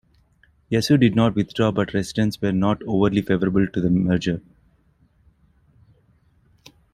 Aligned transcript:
Yasu 0.71 0.99
did 0.99 1.15
not 1.15 1.35
withdraw 1.35 1.71
but 1.71 1.93
residents 1.93 2.41
were 2.41 2.51
not 2.51 2.81
overly 2.87 3.21
favorable 3.21 3.67
to 3.67 3.79
the 3.79 3.91
merger. 3.91 4.41